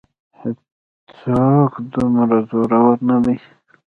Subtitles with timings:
[0.39, 0.57] هېڅ
[1.19, 3.35] څوک دومره زورور نه دی.